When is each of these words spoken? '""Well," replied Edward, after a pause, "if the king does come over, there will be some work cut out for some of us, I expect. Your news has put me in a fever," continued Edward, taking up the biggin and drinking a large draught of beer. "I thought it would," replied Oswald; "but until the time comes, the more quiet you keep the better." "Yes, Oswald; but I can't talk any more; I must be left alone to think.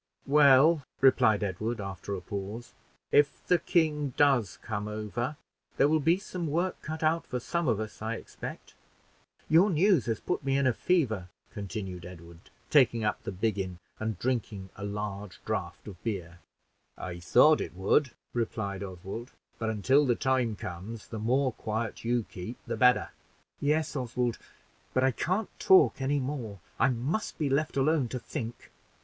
'""Well," 0.25 0.81
replied 0.99 1.43
Edward, 1.43 1.79
after 1.79 2.15
a 2.15 2.21
pause, 2.21 2.73
"if 3.11 3.45
the 3.45 3.59
king 3.59 4.15
does 4.17 4.57
come 4.63 4.87
over, 4.87 5.37
there 5.77 5.87
will 5.87 5.99
be 5.99 6.17
some 6.17 6.47
work 6.47 6.81
cut 6.81 7.03
out 7.03 7.27
for 7.27 7.39
some 7.39 7.67
of 7.67 7.79
us, 7.79 8.01
I 8.01 8.15
expect. 8.15 8.73
Your 9.47 9.69
news 9.69 10.07
has 10.07 10.19
put 10.19 10.43
me 10.43 10.57
in 10.57 10.65
a 10.65 10.73
fever," 10.73 11.29
continued 11.51 12.03
Edward, 12.03 12.39
taking 12.71 13.03
up 13.03 13.21
the 13.21 13.31
biggin 13.31 13.77
and 13.99 14.17
drinking 14.17 14.71
a 14.75 14.83
large 14.83 15.39
draught 15.45 15.87
of 15.87 16.03
beer. 16.03 16.39
"I 16.97 17.19
thought 17.19 17.61
it 17.61 17.75
would," 17.75 18.09
replied 18.33 18.81
Oswald; 18.81 19.33
"but 19.59 19.69
until 19.69 20.07
the 20.07 20.15
time 20.15 20.55
comes, 20.55 21.09
the 21.09 21.19
more 21.19 21.51
quiet 21.53 22.03
you 22.03 22.23
keep 22.27 22.57
the 22.65 22.75
better." 22.75 23.09
"Yes, 23.59 23.95
Oswald; 23.95 24.39
but 24.95 25.03
I 25.03 25.11
can't 25.11 25.51
talk 25.59 26.01
any 26.01 26.17
more; 26.19 26.57
I 26.79 26.89
must 26.89 27.37
be 27.37 27.51
left 27.51 27.77
alone 27.77 28.07
to 28.07 28.17
think. 28.17 28.71